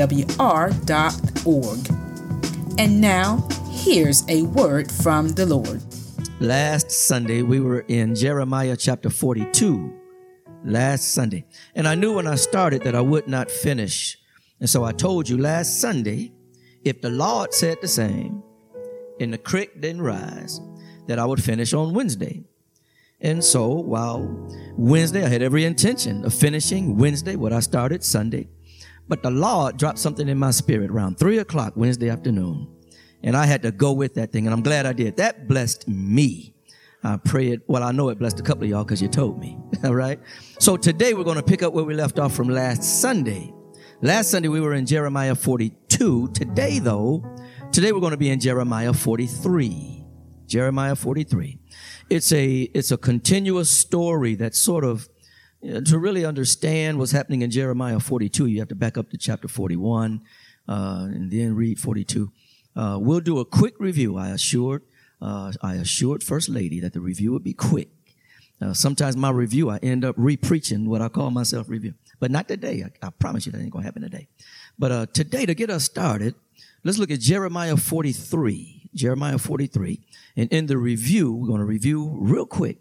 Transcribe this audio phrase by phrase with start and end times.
[0.00, 2.78] www.thegrovewr.org.
[2.78, 5.82] And now, here's a word from the Lord.
[6.40, 9.94] Last Sunday, we were in Jeremiah chapter 42.
[10.64, 11.44] Last Sunday.
[11.74, 14.18] And I knew when I started that I would not finish.
[14.60, 16.32] And so I told you last Sunday,
[16.84, 18.42] if the Lord said the same,
[19.18, 20.60] and the creek didn't rise,
[21.06, 22.44] that I would finish on Wednesday.
[23.20, 28.48] And so while Wednesday, I had every intention of finishing Wednesday what I started Sunday.
[29.10, 32.68] But the Lord dropped something in my spirit around three o'clock Wednesday afternoon.
[33.24, 34.46] And I had to go with that thing.
[34.46, 35.16] And I'm glad I did.
[35.16, 36.54] That blessed me.
[37.02, 37.62] I prayed.
[37.66, 39.58] Well, I know it blessed a couple of y'all because you told me.
[39.84, 40.20] All right.
[40.60, 43.52] So today we're going to pick up where we left off from last Sunday.
[44.00, 46.28] Last Sunday we were in Jeremiah 42.
[46.28, 47.24] Today though,
[47.72, 50.04] today we're going to be in Jeremiah 43.
[50.46, 51.58] Jeremiah 43
[52.10, 55.08] it's a it's a continuous story that sort of
[55.62, 59.48] to really understand what's happening in Jeremiah 42, you have to back up to chapter
[59.48, 60.22] 41
[60.68, 62.32] uh, and then read 42.
[62.74, 64.16] Uh, we'll do a quick review.
[64.16, 64.82] I assured
[65.20, 67.88] uh, I assured First Lady that the review would be quick.
[68.60, 72.48] Uh, sometimes my review I end up re-preaching what I call myself review, but not
[72.48, 72.84] today.
[72.84, 74.28] I, I promise you that ain't gonna happen today.
[74.78, 76.34] But uh, today, to get us started,
[76.84, 78.88] let's look at Jeremiah 43.
[78.94, 80.00] Jeremiah 43.
[80.36, 82.78] And in the review, we're to review real quick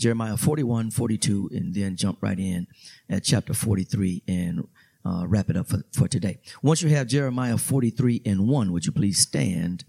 [0.00, 2.66] Jeremiah 41, 42, and then jump right in
[3.10, 4.66] at chapter 43 and
[5.04, 6.38] uh, wrap it up for, for today.
[6.62, 9.84] Once you have Jeremiah 43 and 1, would you please stand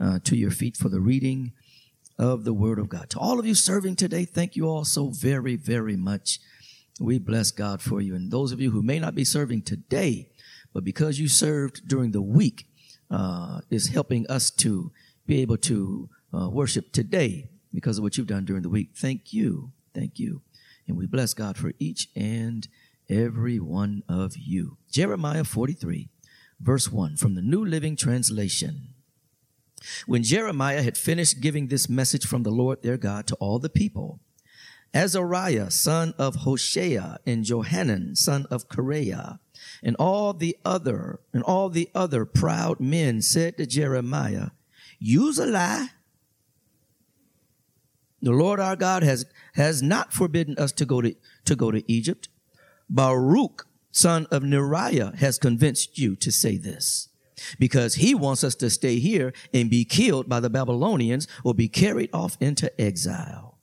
[0.00, 1.52] uh, to your feet for the reading
[2.18, 3.10] of the Word of God?
[3.10, 6.40] To all of you serving today, thank you all so very, very much.
[6.98, 8.14] We bless God for you.
[8.14, 10.30] And those of you who may not be serving today,
[10.72, 12.66] but because you served during the week,
[13.10, 14.90] uh, is helping us to
[15.26, 18.90] be able to uh, worship today because of what you've done during the week.
[18.96, 19.72] Thank you.
[19.94, 20.42] Thank you.
[20.86, 22.66] And we bless God for each and
[23.08, 24.78] every one of you.
[24.90, 26.08] Jeremiah 43,
[26.60, 28.94] verse 1 from the New Living Translation.
[30.06, 33.70] When Jeremiah had finished giving this message from the Lord their God to all the
[33.70, 34.20] people,
[34.92, 39.38] Azariah, son of Hoshea, and Johanan, son of Kareah,
[39.82, 44.48] and all the other, and all the other proud men said to Jeremiah,
[44.98, 45.88] use a lie.
[48.22, 51.14] The Lord our God has, has not forbidden us to go to,
[51.44, 52.28] to go to Egypt.
[52.88, 57.08] Baruch, son of Neriah, has convinced you to say this
[57.58, 61.68] because he wants us to stay here and be killed by the Babylonians or be
[61.68, 63.58] carried off into exile.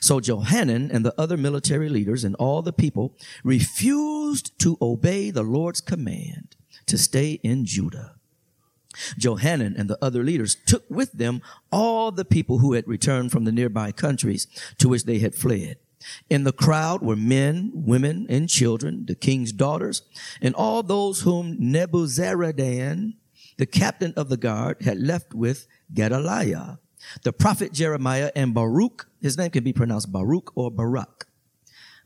[0.00, 5.42] So Johanan and the other military leaders and all the people refused to obey the
[5.42, 8.16] Lord's command to stay in Judah.
[9.18, 13.44] Johanan and the other leaders took with them all the people who had returned from
[13.44, 14.46] the nearby countries
[14.78, 15.76] to which they had fled.
[16.28, 20.02] In the crowd were men, women, and children, the king's daughters,
[20.40, 23.14] and all those whom Nebuzaradan,
[23.56, 26.78] the captain of the guard, had left with Gedaliah,
[27.22, 29.08] the prophet Jeremiah, and Baruch.
[29.20, 31.26] His name can be pronounced Baruch or Barak.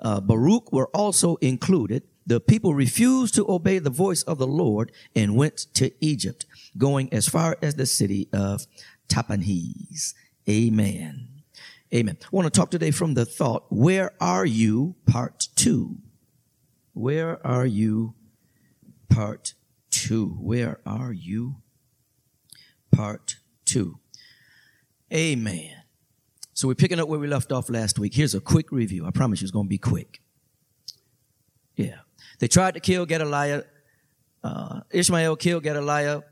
[0.01, 2.03] Uh, Baruch were also included.
[2.27, 6.45] The people refused to obey the voice of the Lord and went to Egypt
[6.77, 8.67] going as far as the city of
[9.09, 10.15] Tahpanhes.
[10.49, 11.29] Amen.
[11.95, 12.19] Amen.
[12.21, 14.97] I want to talk today from the thought, where are you?
[15.07, 15.99] Part two.
[16.95, 18.15] Where are you?
[19.09, 19.55] Part
[19.91, 20.37] two.
[20.41, 21.57] Where are you?
[22.91, 24.01] Part two.
[25.13, 25.71] Amen.
[26.55, 28.15] So we're picking up where we left off last week.
[28.15, 29.07] Here's a quick review.
[29.07, 30.21] I promise you it's going to be quick.
[31.77, 31.99] Yeah.
[32.39, 33.65] They tried to kill Gedaliah.
[34.43, 36.23] Uh, Ishmael killed Gedaliah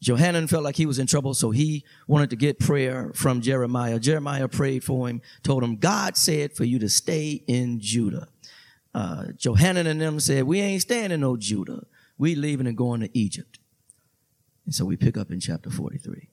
[0.00, 3.98] Johanan felt like he was in trouble, so he wanted to get prayer from Jeremiah.
[3.98, 8.28] Jeremiah prayed for him, told him, God said for you to stay in Judah.
[8.94, 11.84] Uh, Johanan and them said, we ain't staying in no Judah.
[12.16, 13.58] We leaving and going to Egypt.
[14.64, 16.29] And so we pick up in chapter 43.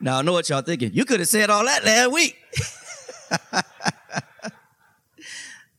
[0.00, 0.92] Now I know what y'all thinking.
[0.94, 2.36] You could have said all that last week.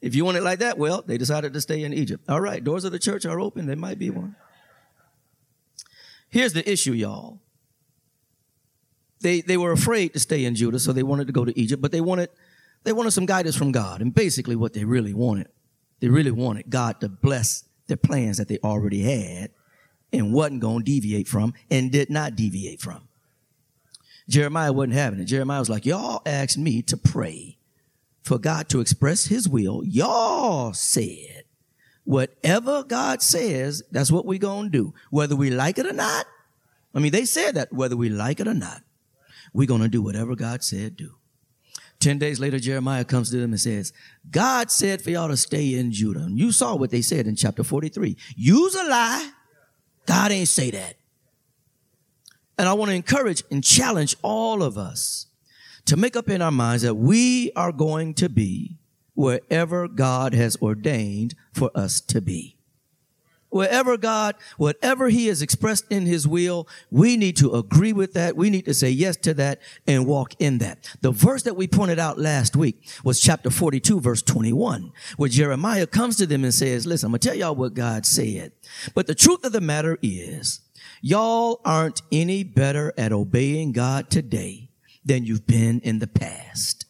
[0.01, 2.23] If you want it like that, well, they decided to stay in Egypt.
[2.27, 3.67] All right, doors of the church are open.
[3.67, 4.35] There might be one.
[6.29, 7.39] Here's the issue, y'all.
[9.19, 11.81] They, they were afraid to stay in Judah, so they wanted to go to Egypt,
[11.81, 12.29] but they wanted
[12.83, 14.01] They wanted some guidance from God.
[14.01, 15.49] And basically what they really wanted,
[15.99, 19.51] they really wanted God to bless their plans that they already had
[20.11, 23.07] and wasn't going to deviate from and did not deviate from.
[24.31, 25.25] Jeremiah wasn't having it.
[25.25, 27.57] Jeremiah was like, y'all asked me to pray
[28.23, 29.83] for God to express his will.
[29.83, 31.43] Y'all said,
[32.05, 34.93] whatever God says, that's what we're going to do.
[35.09, 36.25] Whether we like it or not.
[36.95, 38.81] I mean, they said that whether we like it or not,
[39.53, 41.15] we're going to do whatever God said do.
[41.99, 43.91] Ten days later, Jeremiah comes to them and says,
[44.29, 46.21] God said for y'all to stay in Judah.
[46.21, 48.17] And you saw what they said in chapter 43.
[48.35, 49.31] Use a lie.
[50.07, 50.95] God ain't say that.
[52.61, 55.25] And I want to encourage and challenge all of us
[55.85, 58.77] to make up in our minds that we are going to be
[59.15, 62.59] wherever God has ordained for us to be
[63.51, 68.35] wherever God, whatever He has expressed in His will, we need to agree with that.
[68.35, 70.89] We need to say yes to that and walk in that.
[71.01, 75.85] The verse that we pointed out last week was chapter 42, verse 21, where Jeremiah
[75.85, 78.53] comes to them and says, listen, I'm going to tell y'all what God said.
[78.95, 80.61] But the truth of the matter is,
[81.01, 84.69] y'all aren't any better at obeying God today
[85.03, 86.85] than you've been in the past.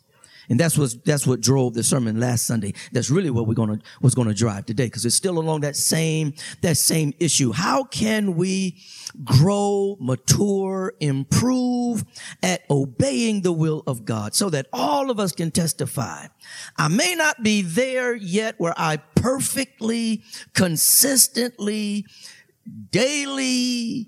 [0.52, 2.74] And that's what, that's what drove the sermon last Sunday.
[2.92, 6.34] That's really what we're to, was to drive today because it's still along that same,
[6.62, 7.54] that same issue.
[7.54, 8.76] How can we
[9.24, 12.04] grow, mature, improve
[12.44, 16.26] at obeying the will of God so that all of us can testify?
[16.78, 20.22] I may not be there yet where I perfectly,
[20.54, 22.06] consistently,
[22.92, 24.08] daily,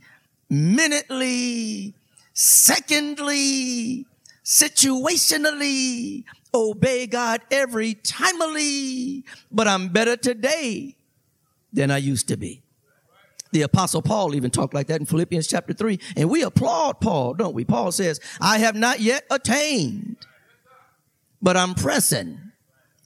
[0.50, 1.94] minutely,
[2.34, 4.06] secondly,
[4.44, 6.24] situationally,
[6.54, 10.96] obey God every timely, but I'm better today
[11.72, 12.62] than I used to be.
[13.52, 16.00] The apostle Paul even talked like that in Philippians chapter three.
[16.16, 17.64] And we applaud Paul, don't we?
[17.64, 20.18] Paul says, I have not yet attained,
[21.42, 22.40] but I'm pressing.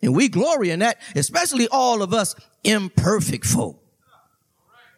[0.01, 2.33] And we glory in that, especially all of us
[2.63, 3.83] imperfect folk.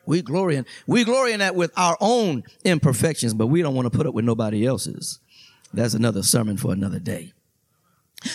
[0.05, 3.91] We glory in, we glory in that with our own imperfections, but we don't want
[3.91, 5.19] to put up with nobody else's.
[5.73, 7.33] That's another sermon for another day.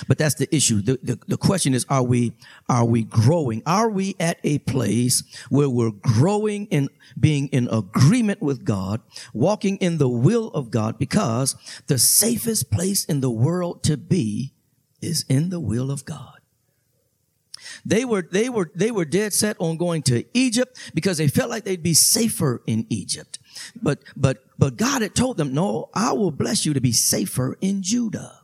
[0.08, 0.80] But that's the issue.
[0.80, 2.32] The, the, the, question is, are we,
[2.68, 3.62] are we growing?
[3.66, 6.88] Are we at a place where we're growing in
[7.18, 9.02] being in agreement with God,
[9.34, 10.98] walking in the will of God?
[10.98, 11.54] Because
[11.86, 14.54] the safest place in the world to be
[15.02, 16.38] is in the will of God.
[17.84, 21.50] They were, they were, they were dead set on going to Egypt because they felt
[21.50, 23.38] like they'd be safer in Egypt.
[23.80, 27.56] But, but, but God had told them, no, I will bless you to be safer
[27.60, 28.40] in Judah.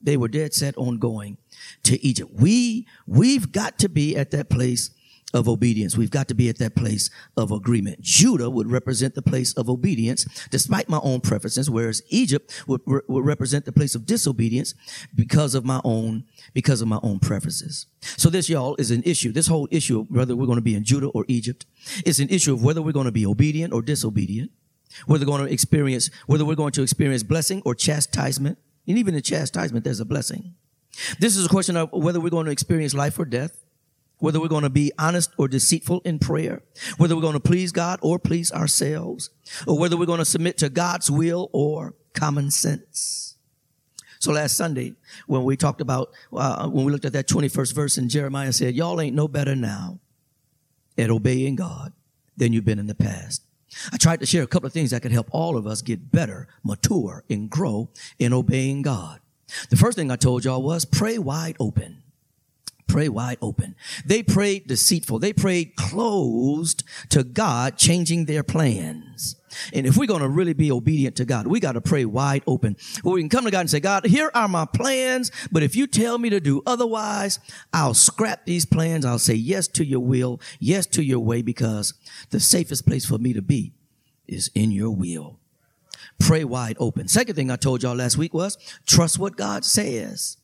[0.00, 1.38] They were dead set on going
[1.84, 2.32] to Egypt.
[2.34, 4.90] We, we've got to be at that place
[5.34, 5.96] of obedience.
[5.96, 8.00] We've got to be at that place of agreement.
[8.00, 13.24] Judah would represent the place of obedience despite my own preferences, whereas Egypt would, would
[13.24, 14.74] represent the place of disobedience
[15.14, 17.86] because of my own, because of my own preferences.
[18.00, 19.32] So this, y'all, is an issue.
[19.32, 21.66] This whole issue of whether we're going to be in Judah or Egypt
[22.04, 24.50] is an issue of whether we're going to be obedient or disobedient,
[25.06, 28.58] whether we're going to experience, whether we're going to experience blessing or chastisement.
[28.86, 30.54] And even in chastisement, there's a blessing.
[31.18, 33.61] This is a question of whether we're going to experience life or death
[34.22, 36.62] whether we're going to be honest or deceitful in prayer,
[36.96, 39.30] whether we're going to please God or please ourselves,
[39.66, 43.34] or whether we're going to submit to God's will or common sense.
[44.20, 44.94] So last Sunday,
[45.26, 48.76] when we talked about, uh, when we looked at that 21st verse in Jeremiah said,
[48.76, 49.98] y'all ain't no better now
[50.96, 51.92] at obeying God
[52.36, 53.42] than you've been in the past.
[53.92, 56.12] I tried to share a couple of things that could help all of us get
[56.12, 59.18] better, mature, and grow in obeying God.
[59.68, 62.04] The first thing I told y'all was pray wide open
[62.92, 63.74] pray wide open.
[64.04, 65.18] They prayed deceitful.
[65.18, 69.36] They prayed closed to God, changing their plans.
[69.72, 72.42] And if we're going to really be obedient to God, we got to pray wide
[72.46, 72.76] open.
[73.02, 75.74] Where we can come to God and say, God, here are my plans, but if
[75.74, 77.38] you tell me to do otherwise,
[77.72, 79.06] I'll scrap these plans.
[79.06, 81.94] I'll say yes to your will, yes to your way, because
[82.28, 83.72] the safest place for me to be
[84.28, 85.38] is in your will.
[86.20, 87.08] Pray wide open.
[87.08, 90.36] Second thing I told y'all last week was trust what God says.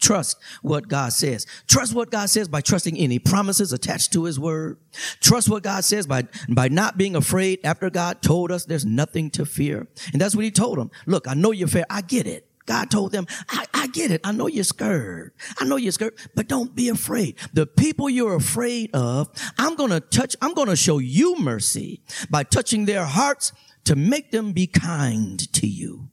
[0.00, 1.46] Trust what God says.
[1.66, 4.78] Trust what God says by trusting any promises attached to his word.
[5.20, 9.30] Trust what God says by, by not being afraid after God told us there's nothing
[9.30, 9.88] to fear.
[10.12, 10.90] And that's what he told them.
[11.06, 11.86] Look, I know you're fair.
[11.90, 12.48] I get it.
[12.68, 14.20] God told them, I, I get it.
[14.24, 15.32] I know you're scared.
[15.58, 17.36] I know you're scared, but don't be afraid.
[17.54, 22.02] The people you're afraid of, I'm going to touch, I'm going to show you mercy
[22.28, 23.52] by touching their hearts
[23.84, 26.10] to make them be kind to you.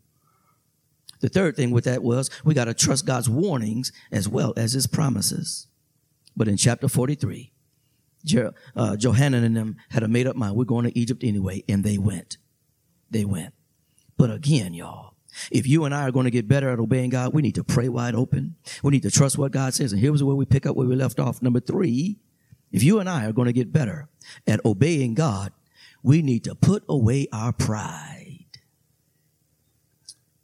[1.22, 4.74] The third thing with that was we got to trust God's warnings as well as
[4.74, 5.68] his promises.
[6.36, 7.52] But in chapter 43,
[8.76, 10.56] uh, Johanan and them had a made up mind.
[10.56, 11.64] We're going to Egypt anyway.
[11.70, 12.38] And they went.
[13.10, 13.54] They went.
[14.18, 15.16] But again, y'all,
[15.52, 17.64] If you and I are going to get better at obeying God, we need to
[17.64, 18.56] pray wide open.
[18.84, 19.92] We need to trust what God says.
[19.92, 21.42] And here's where we pick up where we left off.
[21.42, 22.18] Number three,
[22.72, 24.08] if you and I are going to get better
[24.48, 25.52] at obeying God,
[26.04, 28.25] we need to put away our pride.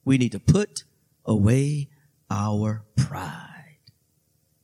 [0.05, 0.83] We need to put
[1.25, 1.89] away
[2.29, 3.77] our pride.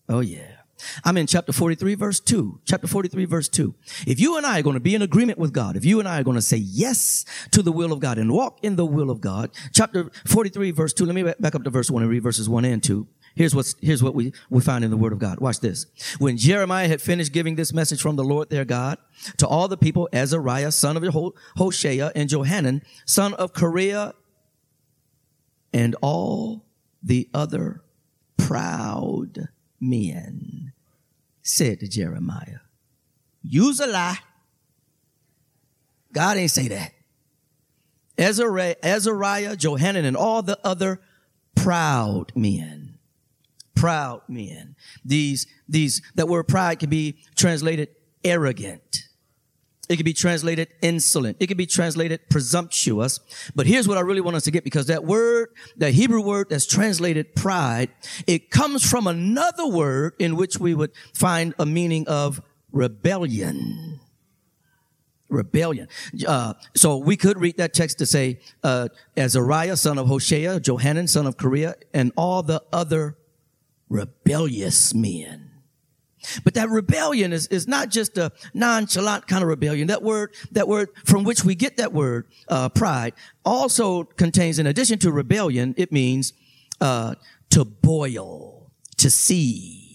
[0.09, 0.57] Oh yeah.
[1.03, 2.61] I'm in chapter 43 verse 2.
[2.65, 3.73] Chapter 43 verse 2.
[4.05, 6.07] If you and I are going to be in agreement with God, if you and
[6.07, 8.85] I are going to say yes to the will of God and walk in the
[8.85, 12.11] will of God, chapter 43 verse 2, let me back up to verse 1 and
[12.11, 13.07] read verses 1 and 2.
[13.35, 15.39] Here's what's, here's what we, we find in the word of God.
[15.39, 15.85] Watch this.
[16.17, 18.97] When Jeremiah had finished giving this message from the Lord their God
[19.37, 24.13] to all the people, Azariah, son of Hoshea, and Johanan, son of Kareah,
[25.77, 26.65] and all
[27.03, 27.81] the other
[28.35, 30.73] proud men
[31.41, 32.59] said to Jeremiah,
[33.43, 34.17] Use a lie.
[36.11, 36.93] God ain't say that.
[38.17, 40.99] Azariah, Azariah, Johanan, and all the other
[41.55, 42.97] proud men
[43.77, 44.75] proud men.
[45.05, 47.89] These, these, that word pride can be translated
[48.23, 49.06] arrogant.
[49.89, 51.37] It could be translated insolent.
[51.39, 53.19] It could be translated presumptuous.
[53.55, 56.49] But here's what I really want us to get because that word, that Hebrew word
[56.49, 57.89] that's translated pride,
[58.25, 62.41] it comes from another word in which we would find a meaning of
[62.71, 64.01] rebellion.
[65.29, 65.87] Rebellion.
[66.25, 71.07] Uh, so we could read that text to say, uh, Azariah, son of Hoshea, Johanan,
[71.07, 73.17] son of Kareah, and all the other
[73.89, 75.46] rebellious men.
[76.43, 79.87] But that rebellion is, is not just a nonchalant kind of rebellion.
[79.87, 83.13] That word, that word from which we get that word, uh, pride,
[83.45, 86.33] also contains, in addition to rebellion, it means
[86.81, 87.15] uh,
[87.49, 89.86] to boil, to seethe.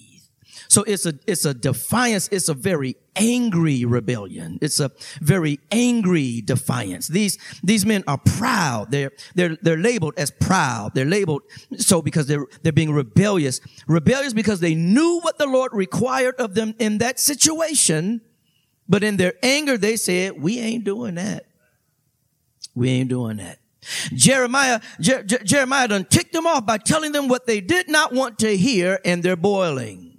[0.73, 2.31] So it's a it's a defiance.
[2.33, 4.59] It's a very angry rebellion.
[4.62, 7.09] It's a very angry defiance.
[7.09, 8.91] These, these men are proud.
[8.91, 10.95] They're, they're, they're labeled as proud.
[10.95, 11.43] They're labeled
[11.76, 13.61] so because they're, they're being rebellious.
[13.87, 18.23] Rebellious because they knew what the Lord required of them in that situation.
[18.88, 21.45] But in their anger, they said, we ain't doing that.
[22.75, 23.59] We ain't doing that.
[24.14, 28.14] Jeremiah, Jer- Jer- Jeremiah done ticked them off by telling them what they did not
[28.14, 30.12] want to hear and they're boiling.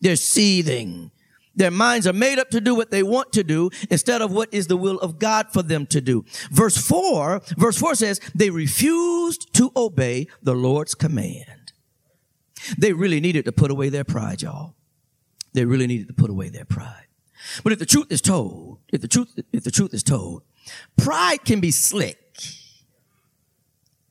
[0.00, 1.10] They're seething.
[1.54, 4.52] Their minds are made up to do what they want to do instead of what
[4.54, 6.24] is the will of God for them to do.
[6.52, 11.72] Verse four, verse four says, they refused to obey the Lord's command.
[12.76, 14.76] They really needed to put away their pride, y'all.
[15.52, 17.06] They really needed to put away their pride.
[17.64, 20.42] But if the truth is told, if the truth, if the truth is told,
[20.96, 22.18] pride can be slick.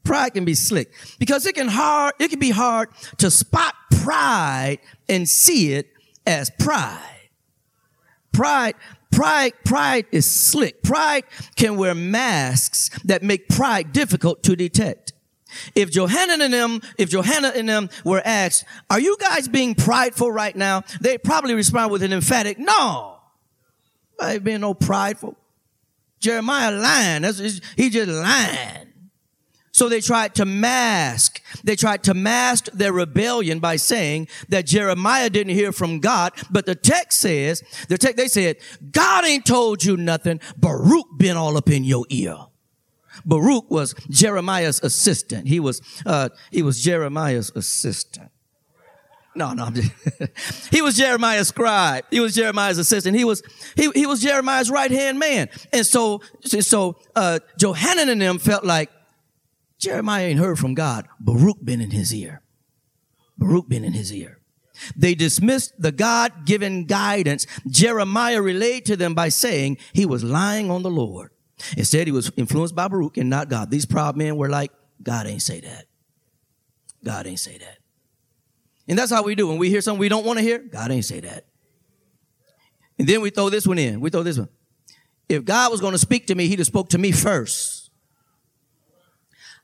[0.07, 2.87] Pride can be slick because it can hard, it can be hard
[3.17, 5.91] to spot pride and see it
[6.25, 7.29] as pride.
[8.31, 8.75] Pride,
[9.11, 10.81] pride, pride is slick.
[10.81, 11.25] Pride
[11.57, 15.11] can wear masks that make pride difficult to detect.
[15.75, 20.31] If Johanan and them, if Johanan and them were asked, are you guys being prideful
[20.31, 20.83] right now?
[21.01, 23.19] They probably respond with an emphatic, no.
[24.21, 25.35] I ain't being no prideful.
[26.21, 27.23] Jeremiah lying.
[27.23, 27.39] That's,
[27.75, 28.93] he just lying.
[29.77, 35.29] So they tried to mask, they tried to mask their rebellion by saying that Jeremiah
[35.29, 38.55] didn't hear from God, but the text says, the text, they said,
[38.89, 42.37] God ain't told you nothing, Baruch been all up in your ear.
[43.23, 45.47] Baruch was Jeremiah's assistant.
[45.47, 48.31] He was, uh, he was Jeremiah's assistant.
[49.35, 49.91] No, no, just,
[50.71, 52.03] he was Jeremiah's scribe.
[52.09, 53.15] He was Jeremiah's assistant.
[53.15, 53.43] He was,
[53.75, 55.49] he, he was Jeremiah's right hand man.
[55.71, 58.89] And so, so, uh, Johanan and them felt like,
[59.79, 61.07] Jeremiah ain't heard from God.
[61.19, 62.41] Baruch been in his ear.
[63.37, 64.39] Baruch been in his ear.
[64.95, 70.69] They dismissed the God given guidance Jeremiah relayed to them by saying he was lying
[70.69, 71.31] on the Lord.
[71.75, 73.71] Instead, he was influenced by Baruch and not God.
[73.71, 75.85] These proud men were like, God ain't say that.
[77.03, 77.77] God ain't say that.
[78.87, 79.47] And that's how we do.
[79.47, 81.45] When we hear something we don't want to hear, God ain't say that.
[82.99, 83.99] And then we throw this one in.
[83.99, 84.49] We throw this one.
[85.29, 87.76] If God was going to speak to me, he'd have spoke to me first.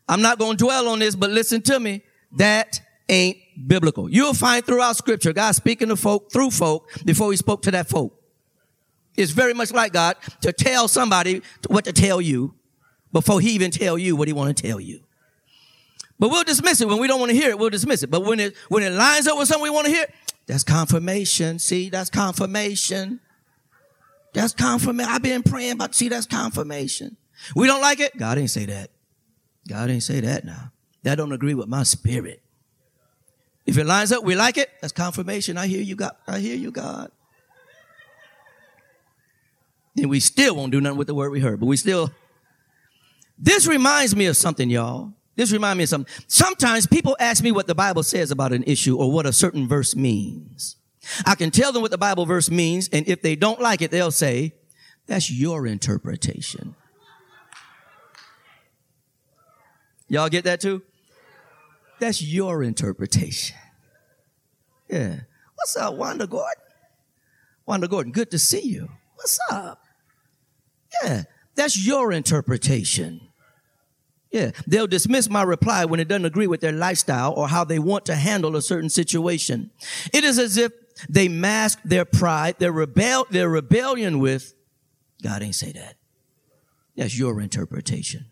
[0.07, 2.01] I'm not going to dwell on this, but listen to me.
[2.33, 4.09] That ain't biblical.
[4.09, 7.87] You'll find throughout scripture God speaking to folk through folk before he spoke to that
[7.87, 8.19] folk.
[9.15, 12.55] It's very much like God to tell somebody what to tell you
[13.11, 15.01] before he even tell you what he want to tell you.
[16.19, 17.59] But we'll dismiss it when we don't want to hear it.
[17.59, 18.09] We'll dismiss it.
[18.09, 20.07] But when it when it lines up with something we want to hear,
[20.47, 21.59] that's confirmation.
[21.59, 23.19] See, that's confirmation.
[24.33, 25.11] That's confirmation.
[25.11, 25.95] I've been praying about.
[25.95, 27.17] See, that's confirmation.
[27.55, 28.17] We don't like it.
[28.17, 28.89] God didn't say that.
[29.67, 30.71] God ain't say that now.
[31.03, 32.41] That don't agree with my spirit.
[33.65, 34.69] If it lines up, we like it.
[34.81, 35.57] That's confirmation.
[35.57, 36.15] I hear you, God.
[36.27, 37.11] I hear you, God.
[39.95, 42.11] Then we still won't do nothing with the word we heard, but we still.
[43.37, 45.13] This reminds me of something, y'all.
[45.35, 46.13] This reminds me of something.
[46.27, 49.67] Sometimes people ask me what the Bible says about an issue or what a certain
[49.67, 50.77] verse means.
[51.25, 53.91] I can tell them what the Bible verse means, and if they don't like it,
[53.91, 54.53] they'll say,
[55.07, 56.75] that's your interpretation.
[60.13, 60.83] Y'all get that too?
[61.99, 63.57] That's your interpretation.
[64.87, 65.21] Yeah.
[65.55, 66.61] What's up, Wanda Gordon?
[67.65, 68.89] Wanda Gordon, good to see you.
[69.15, 69.81] What's up?
[71.01, 71.23] Yeah,
[71.55, 73.21] that's your interpretation.
[74.29, 77.79] Yeah, they'll dismiss my reply when it doesn't agree with their lifestyle or how they
[77.79, 79.71] want to handle a certain situation.
[80.13, 80.73] It is as if
[81.09, 84.53] they mask their pride, their rebel, their rebellion with,
[85.23, 85.95] God ain't say that.
[86.95, 88.27] That's your interpretation.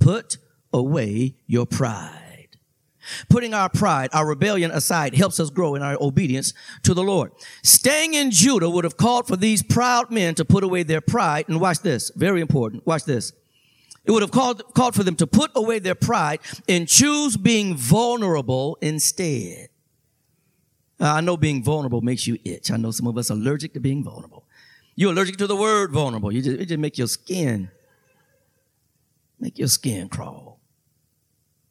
[0.00, 0.38] Put
[0.72, 2.22] away your pride.
[3.28, 7.32] Putting our pride, our rebellion aside helps us grow in our obedience to the Lord.
[7.62, 11.48] Staying in Judah would have called for these proud men to put away their pride.
[11.48, 12.10] And watch this.
[12.16, 12.86] Very important.
[12.86, 13.32] Watch this.
[14.04, 17.76] It would have called, called for them to put away their pride and choose being
[17.76, 19.68] vulnerable instead.
[21.00, 22.70] Uh, I know being vulnerable makes you itch.
[22.70, 24.44] I know some of us are allergic to being vulnerable.
[24.94, 26.32] You're allergic to the word vulnerable.
[26.32, 27.70] You just, it just make your skin,
[29.38, 30.55] make your skin crawl.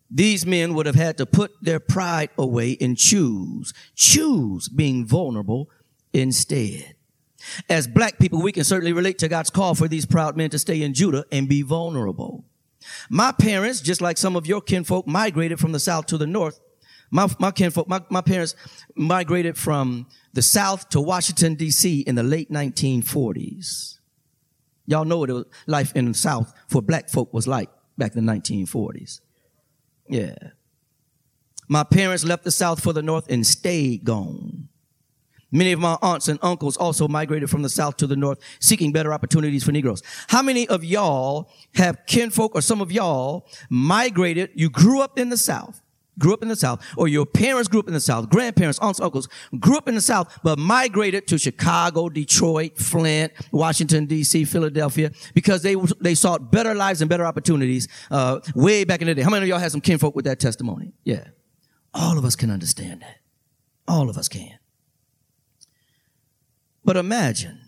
[0.09, 5.69] These men would have had to put their pride away and choose, choose being vulnerable
[6.13, 6.95] instead.
[7.69, 10.59] As black people, we can certainly relate to God's call for these proud men to
[10.59, 12.45] stay in Judah and be vulnerable.
[13.09, 16.59] My parents, just like some of your kinfolk, migrated from the south to the north
[17.11, 18.55] my, my kinfolk, my, my parents
[18.95, 22.01] migrated from the South to Washington, D.C.
[22.01, 23.99] in the late 1940s.
[24.85, 28.25] Y'all know what was, life in the South for black folk was like back in
[28.25, 29.21] the 1940s.
[30.07, 30.35] Yeah.
[31.67, 34.69] My parents left the South for the North and stayed gone.
[35.51, 38.91] Many of my aunts and uncles also migrated from the South to the North, seeking
[38.91, 40.03] better opportunities for Negroes.
[40.27, 44.49] How many of y'all have kinfolk or some of y'all migrated?
[44.53, 45.81] You grew up in the South
[46.19, 48.99] grew up in the South, or your parents grew up in the South, grandparents, aunts,
[48.99, 49.27] uncles
[49.59, 55.61] grew up in the South, but migrated to Chicago, Detroit, Flint, Washington, D.C., Philadelphia, because
[55.61, 59.21] they, they sought better lives and better opportunities, uh, way back in the day.
[59.21, 60.93] How many of y'all had some kinfolk with that testimony?
[61.03, 61.25] Yeah.
[61.93, 63.17] All of us can understand that.
[63.87, 64.57] All of us can.
[66.83, 67.59] But imagine,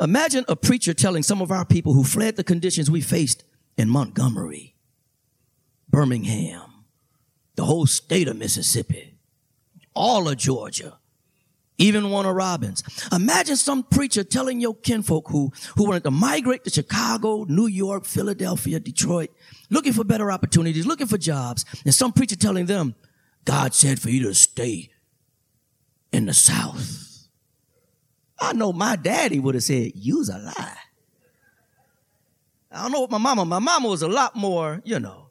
[0.00, 3.44] imagine a preacher telling some of our people who fled the conditions we faced
[3.76, 4.74] in Montgomery,
[5.88, 6.73] Birmingham,
[7.56, 9.14] the whole state of Mississippi,
[9.94, 10.98] all of Georgia,
[11.78, 12.82] even Warner Robins.
[13.12, 18.04] Imagine some preacher telling your kinfolk who, who wanted to migrate to Chicago, New York,
[18.04, 19.30] Philadelphia, Detroit,
[19.70, 22.94] looking for better opportunities, looking for jobs, and some preacher telling them,
[23.44, 24.90] God said for you to stay
[26.12, 27.28] in the South.
[28.38, 30.76] I know my daddy would have said, use a lie.
[32.70, 35.30] I don't know what my mama, my mama was a lot more, you know,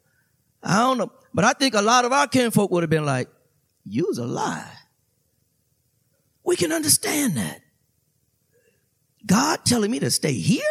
[0.61, 1.11] I don't know.
[1.33, 3.27] But I think a lot of our kinfolk would have been like,
[3.85, 4.71] you's a lie.
[6.43, 7.61] We can understand that.
[9.25, 10.61] God telling me to stay here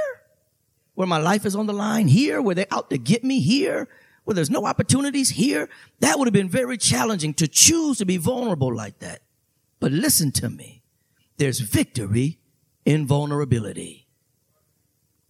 [0.95, 3.89] where my life is on the line here, where they're out to get me here,
[4.25, 5.69] where there's no opportunities here.
[6.01, 9.23] That would have been very challenging to choose to be vulnerable like that.
[9.81, 10.83] But listen to me.
[11.39, 12.39] There's victory
[12.85, 14.07] in vulnerability.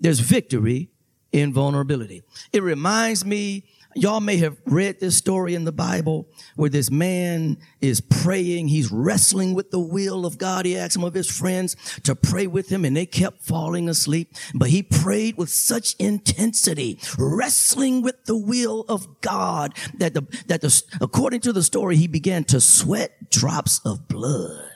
[0.01, 0.91] There's victory
[1.31, 2.23] in vulnerability.
[2.53, 6.27] It reminds me Y'all may have read this story in the Bible
[6.57, 8.69] where this man is praying.
[8.69, 10.65] He's wrestling with the will of God.
[10.65, 14.33] He asked some of his friends to pray with him and they kept falling asleep.
[14.55, 20.63] But he prayed with such intensity, wrestling with the will of God that the, that
[20.63, 24.71] the, according to the story, he began to sweat drops of blood.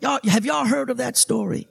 [0.00, 1.68] Y'all, have y'all heard of that story?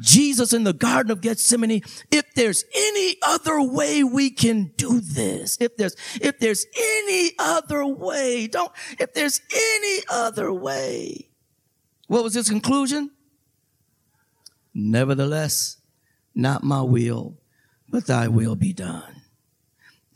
[0.00, 5.56] Jesus in the Garden of Gethsemane, if there's any other way we can do this,
[5.60, 11.28] if there's, if there's any other way, don't, if there's any other way.
[12.06, 13.10] What was his conclusion?
[14.74, 15.78] Nevertheless,
[16.34, 17.38] not my will,
[17.88, 19.15] but thy will be done.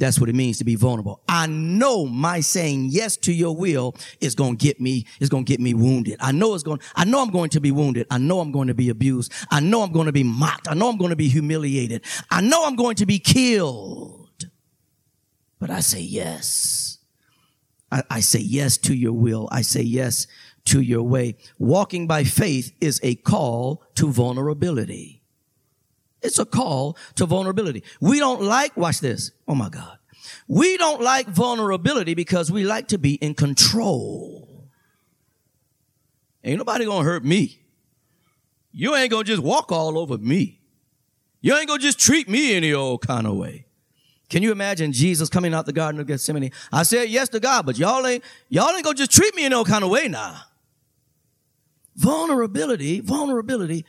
[0.00, 1.20] That's what it means to be vulnerable.
[1.28, 5.44] I know my saying yes to your will is going to get me, is going
[5.44, 6.16] to get me wounded.
[6.20, 8.06] I know it's going, I know I'm going to be wounded.
[8.10, 9.30] I know I'm going to be abused.
[9.50, 10.68] I know I'm going to be mocked.
[10.68, 12.02] I know I'm going to be humiliated.
[12.30, 14.48] I know I'm going to be killed.
[15.58, 16.98] But I say yes.
[17.92, 19.50] I, I say yes to your will.
[19.52, 20.26] I say yes
[20.64, 21.36] to your way.
[21.58, 25.19] Walking by faith is a call to vulnerability.
[26.22, 27.82] It's a call to vulnerability.
[28.00, 29.32] We don't like, watch this.
[29.48, 29.98] Oh my God.
[30.48, 34.68] We don't like vulnerability because we like to be in control.
[36.44, 37.60] Ain't nobody gonna hurt me.
[38.72, 40.60] You ain't gonna just walk all over me.
[41.40, 43.66] You ain't gonna just treat me any old kind of way.
[44.28, 46.52] Can you imagine Jesus coming out the Garden of Gethsemane?
[46.72, 49.50] I said yes to God, but y'all ain't, y'all ain't gonna just treat me in
[49.50, 50.40] no kind of way now.
[51.96, 53.84] Vulnerability, vulnerability.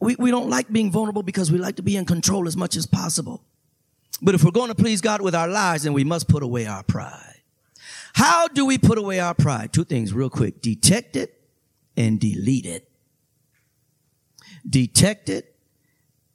[0.00, 2.76] We, we don't like being vulnerable because we like to be in control as much
[2.76, 3.42] as possible.
[4.22, 6.66] But if we're going to please God with our lives, then we must put away
[6.66, 7.42] our pride.
[8.14, 9.72] How do we put away our pride?
[9.72, 10.60] Two things real quick.
[10.60, 11.40] Detect it
[11.96, 12.88] and delete it.
[14.68, 15.56] Detect it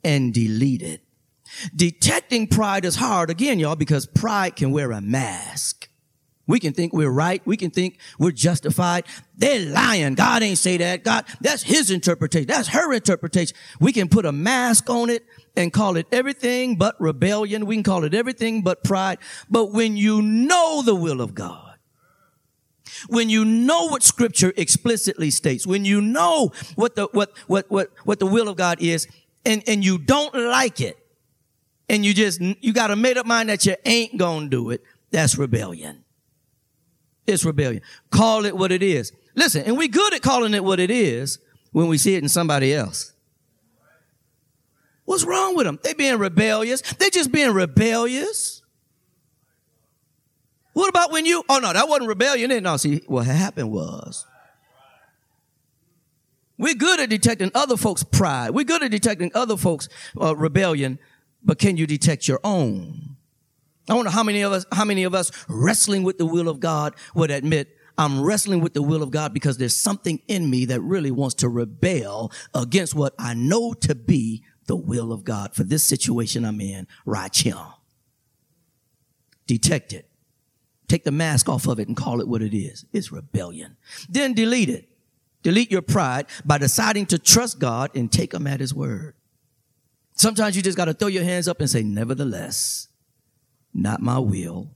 [0.02, 1.02] and delete it.
[1.74, 5.83] Detecting pride is hard again, y'all, because pride can wear a mask.
[6.46, 7.40] We can think we're right.
[7.46, 9.06] We can think we're justified.
[9.36, 10.14] They're lying.
[10.14, 11.02] God ain't say that.
[11.02, 12.46] God, that's his interpretation.
[12.46, 13.56] That's her interpretation.
[13.80, 15.24] We can put a mask on it
[15.56, 17.64] and call it everything but rebellion.
[17.64, 19.18] We can call it everything but pride.
[19.48, 21.78] But when you know the will of God,
[23.08, 27.90] when you know what scripture explicitly states, when you know what the, what, what, what,
[28.04, 29.08] what the will of God is,
[29.46, 30.98] and, and you don't like it,
[31.88, 34.82] and you just, you got a made up mind that you ain't gonna do it,
[35.10, 36.03] that's rebellion.
[37.26, 37.82] It's rebellion.
[38.10, 39.12] Call it what it is.
[39.34, 41.38] Listen, and we good at calling it what it is
[41.72, 43.12] when we see it in somebody else.
[45.04, 45.78] What's wrong with them?
[45.82, 46.80] They being rebellious.
[46.80, 48.62] They just being rebellious.
[50.72, 52.62] What about when you, oh no, that wasn't rebellion.
[52.62, 54.26] No, see, what happened was,
[56.58, 58.50] we're good at detecting other folks' pride.
[58.50, 59.88] We're good at detecting other folks'
[60.20, 60.98] uh, rebellion,
[61.42, 63.16] but can you detect your own?
[63.88, 66.60] I wonder how many of us, how many of us wrestling with the will of
[66.60, 70.64] God would admit, I'm wrestling with the will of God because there's something in me
[70.66, 75.54] that really wants to rebel against what I know to be the will of God
[75.54, 77.54] for this situation I'm in right here.
[79.46, 80.08] Detect it.
[80.88, 82.84] Take the mask off of it and call it what it is.
[82.92, 83.76] It's rebellion.
[84.08, 84.88] Then delete it.
[85.42, 89.14] Delete your pride by deciding to trust God and take him at his word.
[90.16, 92.88] Sometimes you just got to throw your hands up and say, nevertheless,
[93.74, 94.70] not my will,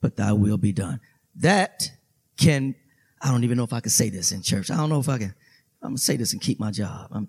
[0.00, 1.00] but thy will be done.
[1.36, 1.90] That
[2.36, 2.74] can,
[3.20, 4.70] I don't even know if I can say this in church.
[4.70, 5.34] I don't know if I can,
[5.82, 7.08] I'm to say this and keep my job.
[7.12, 7.28] I'm,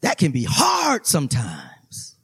[0.00, 2.16] that can be hard sometimes.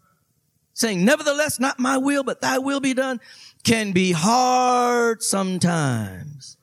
[0.75, 3.21] Saying, nevertheless, not my will, but thy will be done
[3.63, 6.57] can be hard sometimes.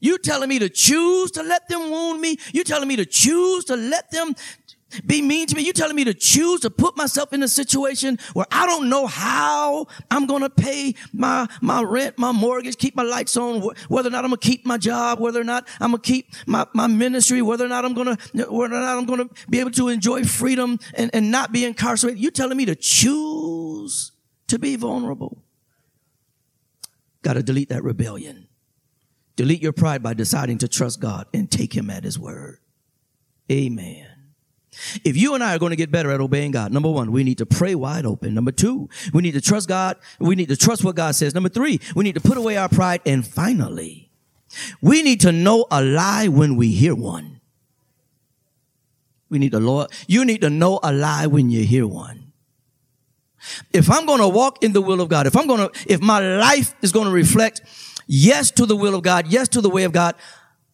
[0.00, 2.36] You telling me to choose to let them wound me?
[2.52, 4.34] You telling me to choose to let them
[5.04, 5.62] be mean to me.
[5.62, 9.06] You telling me to choose to put myself in a situation where I don't know
[9.06, 14.08] how I'm going to pay my, my rent, my mortgage, keep my lights on, whether
[14.08, 16.32] or not I'm going to keep my job, whether or not I'm going to keep
[16.46, 19.34] my, my ministry, whether or not I'm going to, whether or not I'm going to
[19.48, 22.22] be able to enjoy freedom and, and not be incarcerated.
[22.22, 24.12] You telling me to choose
[24.48, 25.42] to be vulnerable.
[27.22, 28.48] Got to delete that rebellion.
[29.36, 32.58] Delete your pride by deciding to trust God and take him at his word.
[33.52, 34.07] Amen.
[35.04, 37.24] If you and I are going to get better at obeying God, number one, we
[37.24, 38.34] need to pray wide open.
[38.34, 39.96] Number two, we need to trust God.
[40.18, 41.34] We need to trust what God says.
[41.34, 43.00] Number three, we need to put away our pride.
[43.04, 44.10] And finally,
[44.80, 47.40] we need to know a lie when we hear one.
[49.28, 52.32] We need to Lord, you need to know a lie when you hear one.
[53.72, 56.00] If I'm going to walk in the will of God, if I'm going to, if
[56.00, 57.62] my life is going to reflect
[58.06, 60.14] yes to the will of God, yes to the way of God,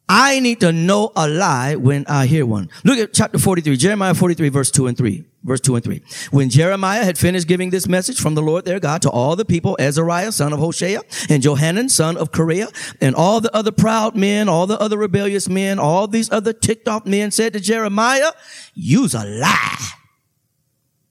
[0.09, 2.69] I need to know a lie when I hear one.
[2.85, 5.25] Look at chapter 43, Jeremiah 43, verse 2 and 3.
[5.45, 6.03] Verse 2 and 3.
[6.31, 9.45] When Jeremiah had finished giving this message from the Lord their God to all the
[9.45, 14.17] people, Azariah, son of Hoshea, and Johanan, son of Kareah, and all the other proud
[14.17, 18.33] men, all the other rebellious men, all these other ticked off men said to Jeremiah,
[18.75, 19.89] use a lie.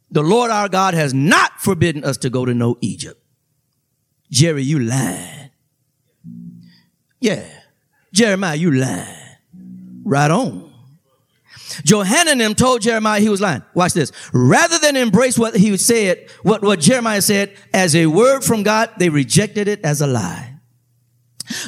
[0.10, 3.20] The Lord our God has not forbidden us to go to know Egypt.
[4.30, 5.52] Jerry, you lied.
[7.20, 7.46] Yeah.
[8.14, 9.08] Jeremiah, you lying.
[10.06, 10.72] Right on.
[11.84, 13.64] Johanan them told Jeremiah he was lying.
[13.74, 14.12] Watch this.
[14.32, 18.92] Rather than embrace what he said, what, what Jeremiah said as a word from God,
[18.98, 20.60] they rejected it as a lie.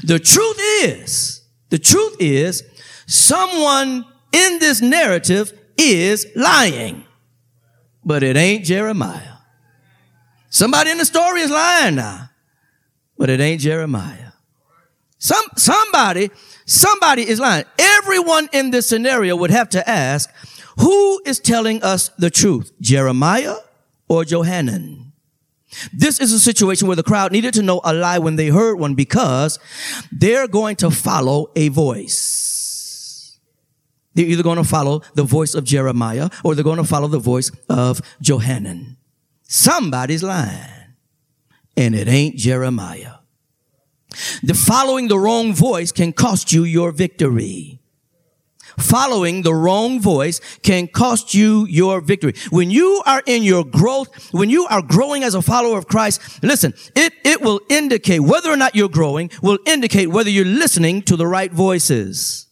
[0.03, 2.63] The truth is, the truth is,
[3.07, 7.03] someone in this narrative is lying,
[8.03, 9.33] but it ain't Jeremiah.
[10.49, 12.29] Somebody in the story is lying now,
[13.17, 14.24] but it ain't Jeremiah.
[15.25, 16.29] Some, somebody,
[16.67, 17.65] somebody is lying.
[17.79, 20.29] Everyone in this scenario would have to ask,
[20.79, 22.71] who is telling us the truth?
[22.79, 23.55] Jeremiah
[24.07, 25.13] or Johanan?
[25.91, 28.75] This is a situation where the crowd needed to know a lie when they heard
[28.75, 29.57] one because
[30.11, 33.39] they're going to follow a voice.
[34.13, 37.17] They're either going to follow the voice of Jeremiah or they're going to follow the
[37.17, 38.97] voice of Johanan.
[39.41, 40.93] Somebody's lying
[41.75, 43.24] and it ain't Jeremiah.
[44.43, 47.79] The following the wrong voice can cost you your victory.
[48.77, 52.33] following the wrong voice can cost you your victory.
[52.49, 56.43] When you are in your growth, when you are growing as a follower of Christ,
[56.43, 61.01] listen, it, it will indicate whether or not you're growing will indicate whether you're listening
[61.03, 62.47] to the right voices.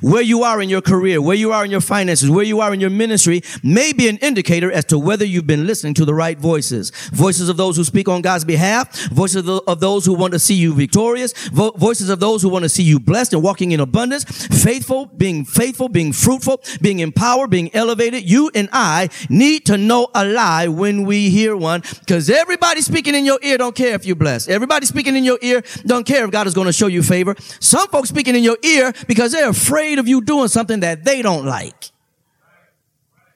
[0.00, 2.72] Where you are in your career, where you are in your finances, where you are
[2.72, 6.14] in your ministry may be an indicator as to whether you've been listening to the
[6.14, 6.90] right voices.
[7.12, 10.54] Voices of those who speak on God's behalf, voices of those who want to see
[10.54, 13.80] you victorious, vo- voices of those who want to see you blessed and walking in
[13.80, 14.24] abundance,
[14.62, 18.28] faithful, being faithful, being fruitful, being empowered, being elevated.
[18.28, 23.14] You and I need to know a lie when we hear one because everybody speaking
[23.14, 24.48] in your ear don't care if you're blessed.
[24.48, 27.34] Everybody speaking in your ear don't care if God is going to show you favor.
[27.60, 31.04] Some folks speaking in your ear because they're afraid afraid of you doing something that
[31.04, 31.90] they don't like.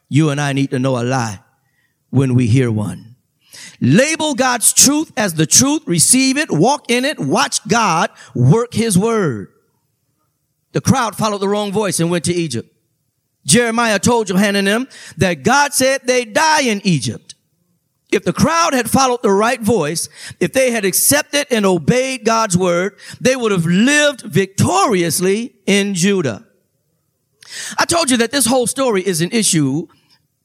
[0.08, 1.40] You and I need to know a lie
[2.10, 3.16] when we hear one.
[3.80, 8.96] Label God's truth as the truth, receive it, walk in it, watch God work his
[8.96, 9.48] word.
[10.72, 12.72] The crowd followed the wrong voice and went to Egypt.
[13.44, 17.27] Jeremiah told Johanan and them that God said they die in Egypt.
[18.10, 20.08] If the crowd had followed the right voice,
[20.40, 26.46] if they had accepted and obeyed God's word, they would have lived victoriously in Judah.
[27.78, 29.88] I told you that this whole story is an issue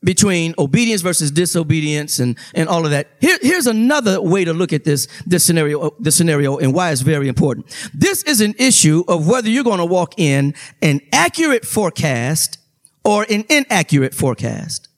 [0.03, 3.07] between obedience versus disobedience and, and all of that.
[3.21, 7.01] Here, here's another way to look at this, this scenario, this scenario and why it's
[7.01, 7.67] very important.
[7.93, 12.57] This is an issue of whether you're going to walk in an accurate forecast
[13.05, 14.89] or an inaccurate forecast.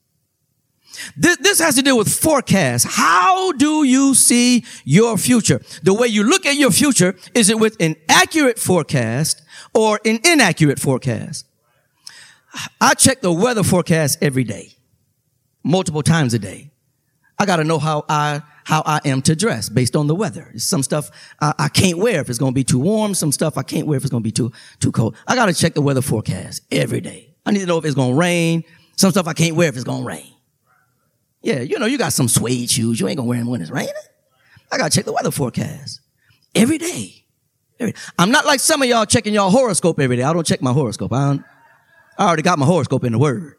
[1.18, 2.88] This, this has to do with forecast.
[2.90, 5.62] How do you see your future?
[5.84, 9.42] The way you look at your future, is it with an accurate forecast
[9.74, 11.46] or an inaccurate forecast?
[12.80, 14.74] I check the weather forecast every day,
[15.64, 16.72] multiple times a day.
[17.38, 20.52] I got to know how I how I am to dress based on the weather.
[20.58, 23.14] Some stuff I, I can't wear if it's to be too warm.
[23.14, 25.16] Some stuff I can't wear if it's to be too too cold.
[25.28, 27.36] I got to check the weather forecast every day.
[27.46, 28.64] I need to know if it's to rain.
[28.96, 30.35] Some stuff I can't wear if it's to rain.
[31.46, 33.00] Yeah, you know, you got some suede shoes.
[33.00, 33.94] You ain't gonna wear them when it's raining.
[34.72, 36.02] I gotta check the weather forecast
[36.56, 37.24] every day.
[38.18, 40.24] I'm not like some of y'all checking y'all horoscope every day.
[40.24, 41.14] I don't check my horoscope.
[41.14, 41.38] I,
[42.18, 43.58] I already got my horoscope in the word.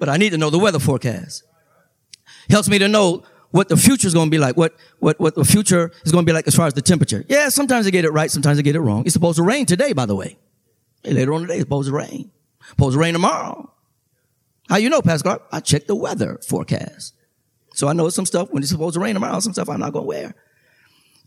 [0.00, 1.44] But I need to know the weather forecast.
[2.50, 5.34] Helps me to know what the future is going to be like, what, what, what
[5.34, 7.24] the future is going to be like as far as the temperature.
[7.28, 9.04] Yeah, sometimes I get it right, sometimes I get it wrong.
[9.04, 10.38] It's supposed to rain today, by the way.
[11.04, 12.30] Later on today, it's supposed to rain.
[12.70, 13.72] Supposed to rain tomorrow.
[14.68, 15.42] How you know, Pastor Clark?
[15.50, 17.14] I check the weather forecast.
[17.74, 19.94] So I know some stuff when it's supposed to rain tomorrow, some stuff I'm not
[19.94, 20.34] to wear.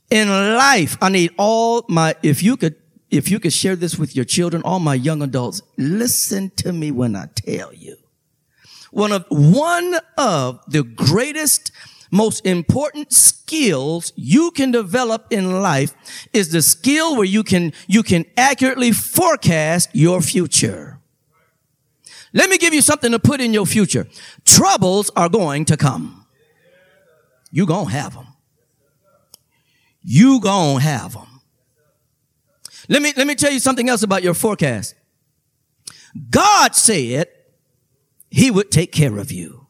[0.10, 2.76] In life, I need all my, if you could,
[3.10, 6.92] if you could share this with your children, all my young adults, listen to me
[6.92, 7.98] when I tell you.
[8.92, 11.72] One of, one of the greatest,
[12.12, 15.94] most important skills you can develop in life
[16.34, 21.01] is the skill where you can, you can accurately forecast your future.
[22.34, 24.08] Let me give you something to put in your future.
[24.46, 26.26] Troubles are going to come.
[27.52, 28.28] You gonna have them.
[30.04, 31.42] You gonna have them.
[32.88, 34.96] Let me, let me tell you something else about your forecast.
[36.30, 37.28] God said
[38.30, 39.68] he would take care of you.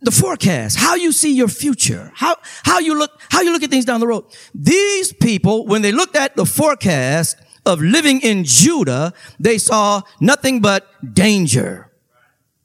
[0.00, 3.70] The forecast, how you see your future, how, how you look, how you look at
[3.70, 4.24] things down the road.
[4.54, 7.36] These people, when they looked at the forecast,
[7.68, 11.90] of living in Judah, they saw nothing but danger.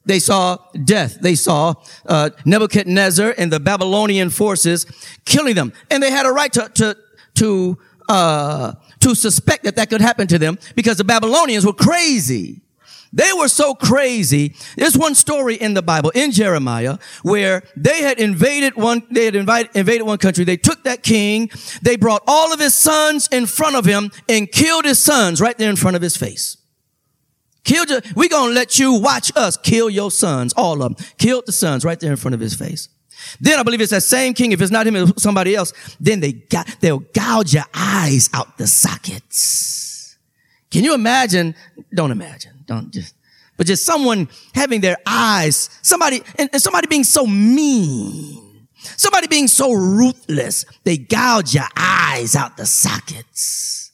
[0.06, 1.18] They saw death.
[1.20, 1.74] They saw
[2.06, 4.86] uh, Nebuchadnezzar and the Babylonian forces
[5.24, 6.96] killing them, and they had a right to to
[7.36, 12.63] to uh, to suspect that that could happen to them because the Babylonians were crazy.
[13.14, 14.56] They were so crazy.
[14.76, 19.36] There's one story in the Bible, in Jeremiah, where they had invaded one, they had
[19.36, 20.44] invaded one country.
[20.44, 21.48] They took that king.
[21.80, 25.56] They brought all of his sons in front of him and killed his sons right
[25.56, 26.56] there in front of his face.
[27.62, 28.00] Killed you.
[28.16, 31.06] We gonna let you watch us kill your sons, all of them.
[31.16, 32.88] Killed the sons right there in front of his face.
[33.40, 34.50] Then I believe it's that same king.
[34.50, 35.72] If it's not him, it's somebody else.
[36.00, 40.16] Then they got, they'll gouge your eyes out the sockets.
[40.72, 41.54] Can you imagine?
[41.94, 43.14] Don't imagine don't just,
[43.56, 49.48] but just someone having their eyes, somebody, and, and somebody being so mean, somebody being
[49.48, 53.92] so ruthless, they gouge your eyes out the sockets.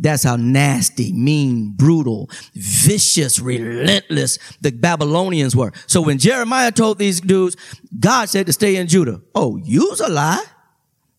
[0.00, 5.72] That's how nasty, mean, brutal, vicious, relentless the Babylonians were.
[5.86, 7.56] So when Jeremiah told these dudes,
[7.98, 9.20] God said to stay in Judah.
[9.34, 10.42] Oh, you's a lie.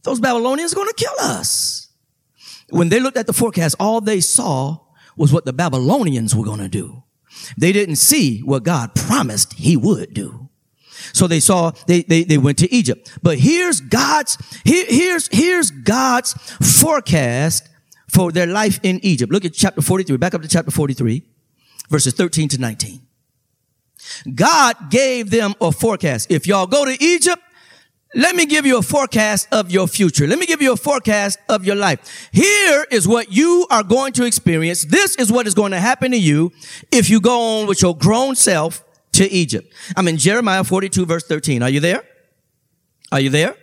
[0.02, 1.90] Those Babylonians are going to kill us.
[2.72, 4.80] When they looked at the forecast, all they saw
[5.18, 7.04] was what the Babylonians were going to do.
[7.58, 10.50] They didn't see what God promised he would do.
[11.14, 13.18] So they saw, they, they, they went to Egypt.
[13.24, 17.68] But here's God's, here, here's, here's God's forecast
[18.08, 19.32] for their life in Egypt.
[19.32, 20.18] Look at chapter 43.
[20.18, 21.24] Back up to chapter 43,
[21.90, 23.02] verses 13 to 19.
[24.36, 26.30] God gave them a forecast.
[26.30, 27.42] If y'all go to Egypt,
[28.14, 30.28] let me give you a forecast of your future.
[30.28, 32.30] Let me give you a forecast of your life.
[32.32, 34.84] Here is what you are going to experience.
[34.86, 36.52] This is what is going to happen to you
[36.92, 39.74] if you go on with your grown self to Egypt.
[39.96, 41.64] I'm in Jeremiah 42 verse 13.
[41.64, 42.04] Are you there?
[43.12, 43.56] Are you there?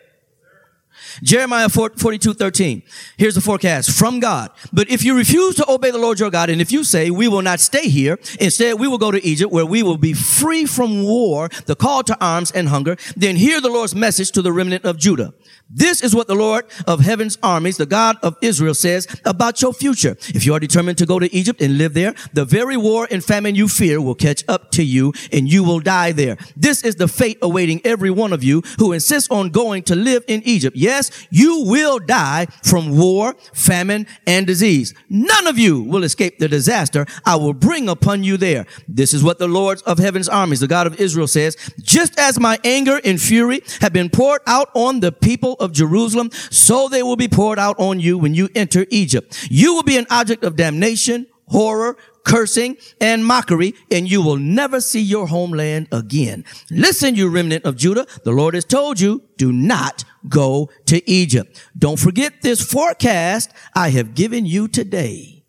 [1.22, 2.82] Jeremiah 42, 13.
[3.16, 4.50] Here's the forecast from God.
[4.72, 7.28] But if you refuse to obey the Lord your God, and if you say, we
[7.28, 10.64] will not stay here, instead we will go to Egypt where we will be free
[10.64, 14.52] from war, the call to arms and hunger, then hear the Lord's message to the
[14.52, 15.34] remnant of Judah.
[15.70, 19.74] This is what the Lord of heaven's armies, the God of Israel says about your
[19.74, 20.16] future.
[20.28, 23.22] If you are determined to go to Egypt and live there, the very war and
[23.22, 26.38] famine you fear will catch up to you and you will die there.
[26.56, 30.24] This is the fate awaiting every one of you who insists on going to live
[30.26, 30.74] in Egypt.
[30.74, 34.94] Yes, you will die from war, famine, and disease.
[35.10, 38.66] None of you will escape the disaster I will bring upon you there.
[38.88, 42.40] This is what the Lord of heaven's armies, the God of Israel says, just as
[42.40, 47.02] my anger and fury have been poured out on the people of Jerusalem, so they
[47.02, 49.46] will be poured out on you when you enter Egypt.
[49.50, 54.80] You will be an object of damnation, horror, cursing, and mockery, and you will never
[54.80, 56.44] see your homeland again.
[56.70, 61.58] Listen, you remnant of Judah, the Lord has told you, do not go to Egypt.
[61.76, 65.44] Don't forget this forecast I have given you today.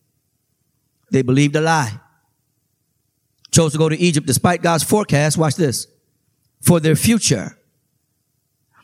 [1.12, 2.00] They believed a lie.
[3.52, 5.38] Chose to go to Egypt despite God's forecast.
[5.38, 5.88] Watch this.
[6.62, 7.58] For their future.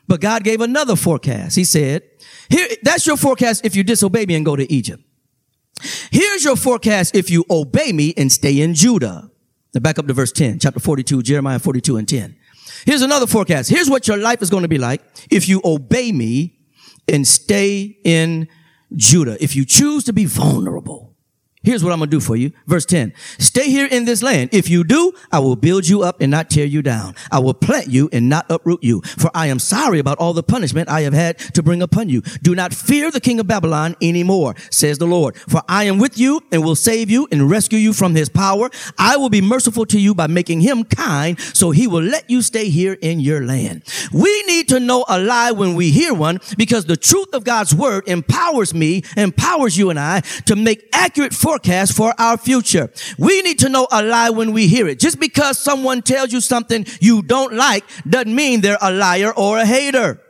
[0.07, 1.55] But God gave another forecast.
[1.55, 2.03] He said,
[2.49, 5.03] here, that's your forecast if you disobey me and go to Egypt.
[6.11, 9.29] Here's your forecast if you obey me and stay in Judah.
[9.73, 12.35] Now back up to verse 10, chapter 42, Jeremiah 42 and 10.
[12.85, 13.69] Here's another forecast.
[13.69, 16.59] Here's what your life is going to be like if you obey me
[17.07, 18.47] and stay in
[18.95, 19.41] Judah.
[19.43, 21.14] If you choose to be vulnerable,
[21.65, 22.51] Here's what I'm going to do for you.
[22.67, 23.11] Verse 10.
[23.39, 24.51] Stay here in this land.
[24.53, 27.15] If you do, I will build you up and not tear you down.
[27.31, 29.01] I will plant you and not uproot you.
[29.01, 32.21] For I am sorry about all the punishment I have had to bring upon you.
[32.43, 35.35] Do not fear the king of Babylon anymore, says the Lord.
[35.37, 38.69] For I am with you and will save you and rescue you from his power.
[38.99, 42.43] I will be merciful to you by making him kind, so he will let you
[42.43, 43.83] stay here in your land.
[44.13, 47.73] We need to know a lie when we hear one because the truth of God's
[47.73, 52.91] word empowers me, empowers you and I to make accurate for forecast for our future.
[53.17, 54.99] We need to know a lie when we hear it.
[54.99, 59.59] Just because someone tells you something you don't like doesn't mean they're a liar or
[59.59, 60.21] a hater.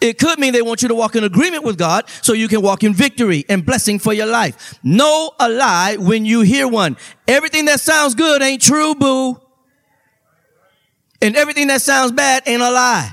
[0.00, 2.62] It could mean they want you to walk in agreement with God so you can
[2.62, 4.74] walk in victory and blessing for your life.
[4.82, 6.96] Know a lie when you hear one.
[7.28, 9.38] Everything that sounds good ain't true, boo.
[11.20, 13.12] And everything that sounds bad ain't a lie.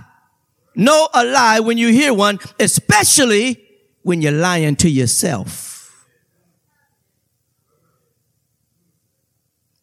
[0.73, 3.61] Know a lie when you hear one, especially
[4.03, 5.68] when you're lying to yourself.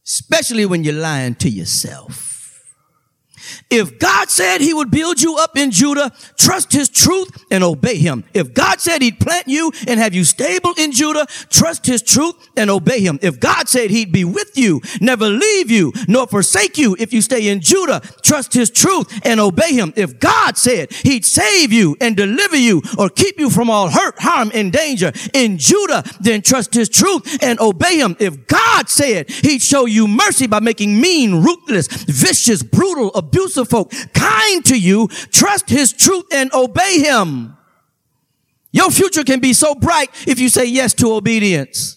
[0.07, 2.36] Especially when you're lying to yourself.
[3.71, 7.97] If God said he would build you up in Judah, trust his truth and obey
[7.97, 8.25] him.
[8.35, 12.35] If God said he'd plant you and have you stable in Judah, trust his truth
[12.57, 13.19] and obey him.
[13.23, 17.21] If God said he'd be with you, never leave you, nor forsake you if you
[17.23, 19.93] stay in Judah, trust his truth and obey him.
[19.97, 24.19] If God said he'd save you and deliver you or keep you from all hurt,
[24.19, 28.17] harm, and danger in Judah, then trust his truth and obey him.
[28.19, 33.69] If God said he'd show you mercy by making mean, ruthless, vicious, brutal, abusive, of
[33.69, 37.57] folk, kind to you, trust his truth and obey him.
[38.73, 41.96] Your future can be so bright if you say yes to obedience.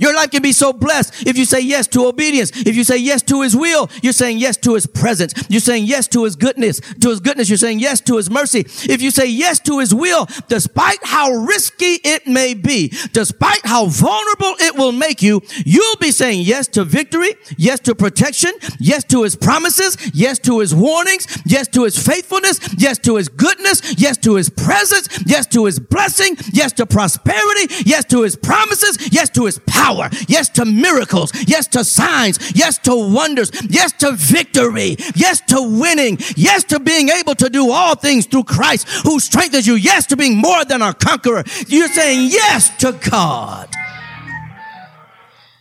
[0.00, 2.50] Your life can be so blessed if you say yes to obedience.
[2.54, 5.34] If you say yes to his will, you're saying yes to his presence.
[5.50, 7.50] You're saying yes to his goodness, to his goodness.
[7.50, 8.60] You're saying yes to his mercy.
[8.60, 13.86] If you say yes to his will, despite how risky it may be, despite how
[13.86, 19.04] vulnerable it will make you, you'll be saying yes to victory, yes to protection, yes
[19.04, 23.94] to his promises, yes to his warnings, yes to his faithfulness, yes to his goodness,
[23.98, 29.12] yes to his presence, yes to his blessing, yes to prosperity, yes to his promises,
[29.12, 30.08] yes to his power power.
[30.28, 31.32] Yes to miracles.
[31.46, 32.52] Yes to signs.
[32.54, 33.50] Yes to wonders.
[33.68, 34.96] Yes to victory.
[35.14, 36.18] Yes to winning.
[36.36, 39.74] Yes to being able to do all things through Christ who strengthens you.
[39.74, 41.44] Yes to being more than a conqueror.
[41.66, 43.68] You're saying yes to God.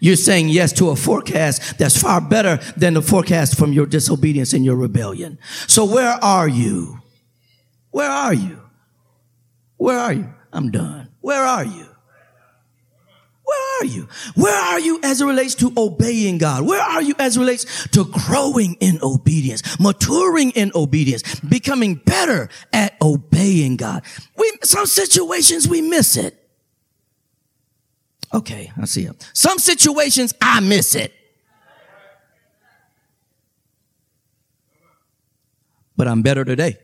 [0.02, 4.54] You're saying yes to a forecast that's far better than the forecast from your disobedience
[4.54, 5.38] and your rebellion.
[5.68, 7.00] So where are you?
[7.92, 8.62] Where are you?
[9.76, 10.30] Where are you?
[10.54, 11.10] I'm done.
[11.20, 11.86] Where are you?
[13.80, 14.08] Are you?
[14.36, 16.66] Where are you as it relates to obeying God?
[16.66, 22.50] Where are you as it relates to growing in obedience, maturing in obedience, becoming better
[22.74, 24.04] at obeying God?
[24.36, 26.36] We, some situations we miss it.
[28.34, 29.30] Okay, I see it.
[29.34, 31.14] Some situations I miss it.
[35.96, 36.78] But I'm better today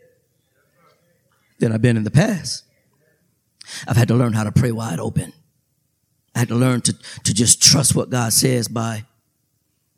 [1.60, 2.64] than I've been in the past.
[3.88, 5.34] I've had to learn how to pray wide open.
[6.36, 9.06] I had to learn to, to just trust what God says by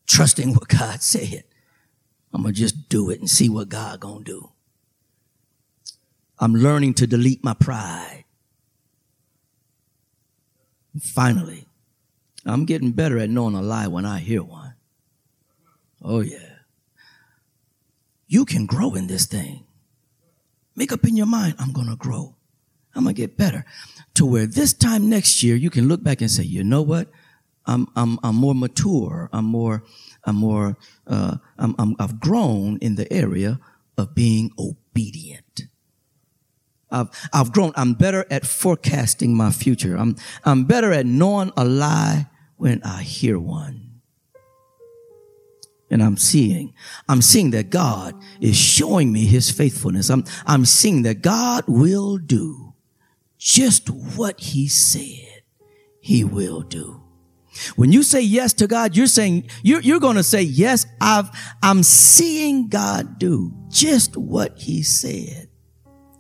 [0.06, 1.44] trusting what God said.
[2.34, 4.52] I'm gonna just do it and see what God gonna do.
[6.40, 8.26] I'm learning to delete my pride.
[11.02, 11.66] Finally,
[12.46, 14.76] I'm getting better at knowing a lie when I hear one.
[16.04, 16.38] Oh yeah.
[18.28, 19.66] You can grow in this thing.
[20.76, 22.37] Make up in your mind, I'm gonna grow.
[22.98, 23.64] I'm gonna get better.
[24.16, 27.10] To where this time next year you can look back and say, you know what?
[27.66, 29.30] I'm I'm I'm more mature.
[29.32, 29.84] I'm more
[30.26, 33.60] I'm more uh, I'm, I'm I've grown in the area
[33.98, 35.68] of being obedient.
[36.90, 37.74] I've, I've grown.
[37.76, 39.98] I'm better at forecasting my future.
[39.98, 44.02] I'm, I'm better at knowing a lie when I hear one.
[45.90, 46.74] And I'm seeing,
[47.08, 50.10] I'm seeing that God is showing me his faithfulness.
[50.10, 52.67] I'm, I'm seeing that God will do
[53.38, 55.42] just what he said
[56.02, 57.04] he will do.
[57.76, 61.30] When you say yes to God, you're saying, you're, you're going to say, yes, I've,
[61.64, 65.50] I'm seeing God do just what he said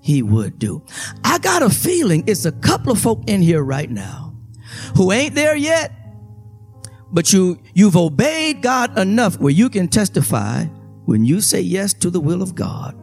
[0.02, 0.84] he would do.
[1.24, 4.36] I got a feeling it's a couple of folk in here right now
[4.96, 5.92] who ain't there yet,
[7.12, 10.66] but you, you've obeyed God enough where you can testify
[11.06, 12.98] when you say yes to the will of God,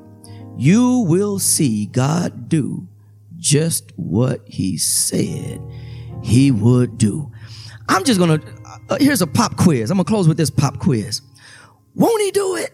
[0.57, 2.89] you will see God do
[3.45, 5.61] just what he said
[6.22, 7.30] he would do.
[7.88, 8.40] I'm just gonna,
[8.88, 9.90] uh, here's a pop quiz.
[9.90, 11.20] I'm gonna close with this pop quiz.
[11.95, 12.72] Won't he do it?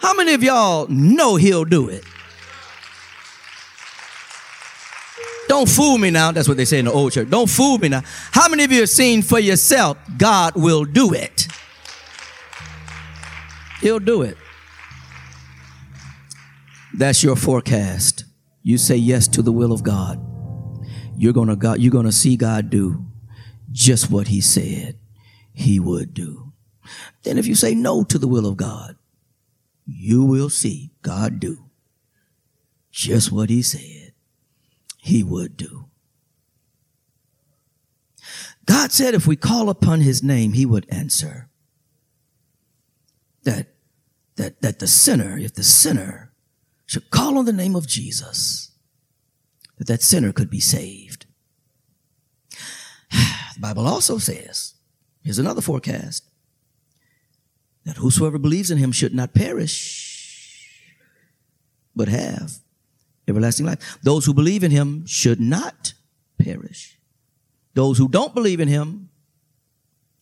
[0.00, 2.04] How many of y'all know he'll do it?
[5.46, 6.32] Don't fool me now.
[6.32, 7.30] That's what they say in the old church.
[7.30, 8.02] Don't fool me now.
[8.32, 11.46] How many of you have seen for yourself God will do it?
[13.80, 14.36] He'll do it.
[16.96, 18.24] That's your forecast.
[18.62, 20.20] You say yes to the will of God.
[21.16, 23.06] You're gonna God, you're gonna see God do
[23.70, 24.98] just what He said
[25.52, 26.52] He would do.
[27.22, 28.96] Then if you say no to the will of God,
[29.86, 31.70] you will see God do
[32.90, 34.12] just what he said
[34.98, 35.86] he would do.
[38.66, 41.50] God said if we call upon his name, he would answer.
[43.42, 43.74] That,
[44.36, 46.23] that, that the sinner, if the sinner
[46.94, 48.70] should call on the name of Jesus,
[49.78, 51.26] that that sinner could be saved.
[53.54, 54.74] The Bible also says,
[55.22, 56.24] here's another forecast
[57.84, 60.88] that whosoever believes in him should not perish,
[61.94, 62.58] but have
[63.28, 63.98] everlasting life.
[64.02, 65.94] Those who believe in him should not
[66.38, 66.98] perish.
[67.74, 69.10] Those who don't believe in him,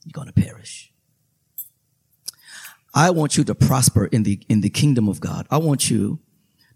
[0.05, 0.93] you're going to perish.
[2.95, 5.47] I want you to prosper in the, in the kingdom of God.
[5.51, 6.19] I want you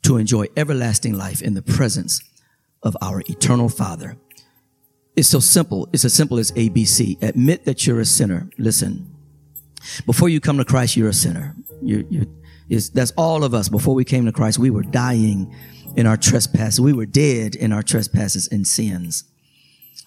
[0.07, 2.21] to enjoy everlasting life in the presence
[2.85, 4.17] of our eternal Father.
[5.17, 5.89] It's so simple.
[5.93, 7.21] It's as simple as ABC.
[7.23, 8.49] Admit that you're a sinner.
[8.57, 9.13] Listen.
[10.05, 11.57] Before you come to Christ, you're a sinner.
[11.83, 12.27] You're, you're,
[12.95, 13.69] that's all of us.
[13.69, 15.53] Before we came to Christ, we were dying
[15.97, 16.81] in our trespasses.
[16.81, 19.25] We were dead in our trespasses and sins.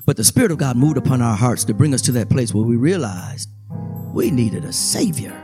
[0.05, 2.53] But the Spirit of God moved upon our hearts to bring us to that place
[2.53, 3.49] where we realized
[4.13, 5.35] we needed a Savior.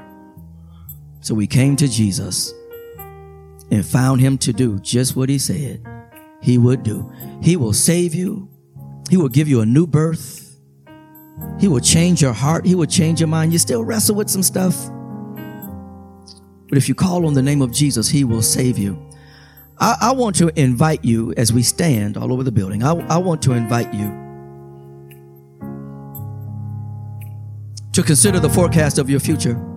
[1.20, 2.54] So we came to Jesus
[3.76, 5.86] and found Him to do just what He said
[6.42, 7.12] He would do.
[7.42, 8.50] He will save you,
[9.10, 10.42] He will give you a new birth.
[11.60, 12.66] He will change your heart.
[12.66, 13.52] He will change your mind.
[13.52, 14.90] You still wrestle with some stuff.
[16.70, 18.98] But if you call on the name of Jesus, He will save you.
[19.78, 22.84] I, I want to invite you as we stand all over the building.
[22.84, 24.24] I, I want to invite you
[27.92, 29.75] to consider the forecast of your future.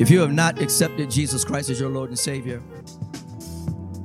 [0.00, 2.62] If you have not accepted Jesus Christ as your Lord and Savior,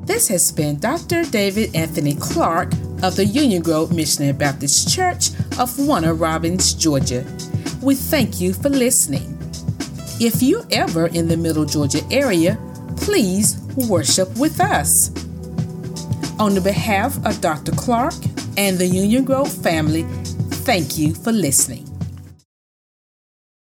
[0.04, 1.24] this has been Dr.
[1.24, 7.26] David Anthony Clark of the Union Grove Missionary Baptist Church of Warner Robins, Georgia.
[7.82, 9.38] We thank you for listening.
[10.20, 12.58] If you're ever in the Middle Georgia area,
[12.98, 13.56] please
[13.88, 15.12] worship with us.
[16.41, 17.72] On the behalf of Dr.
[17.72, 18.16] Clark
[18.58, 20.04] and the Union Grove family,
[20.66, 21.84] thank you for listening.